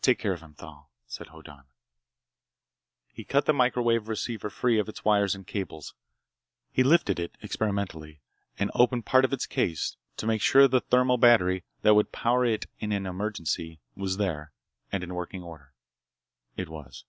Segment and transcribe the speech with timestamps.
[0.00, 1.64] "Take care of him, Thal," said Hoddan.
[3.12, 5.92] He cut the microwave receiver free of its wires and cables.
[6.72, 8.22] He lifted it experimentally
[8.58, 12.46] and opened part of its case to make sure the thermo battery that would power
[12.46, 14.52] it in an emergency was there
[14.90, 15.74] and in working order.
[16.56, 17.04] It was.